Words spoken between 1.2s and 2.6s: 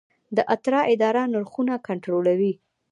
نرخونه کنټرولوي؟